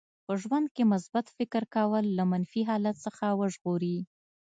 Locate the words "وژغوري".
3.39-3.97